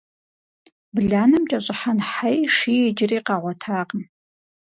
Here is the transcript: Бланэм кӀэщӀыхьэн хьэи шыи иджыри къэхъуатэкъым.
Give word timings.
Бланэм 0.95 1.43
кӀэщӀыхьэн 1.49 1.99
хьэи 2.11 2.39
шыи 2.55 2.79
иджыри 2.89 3.19
къэхъуатэкъым. 3.25 4.01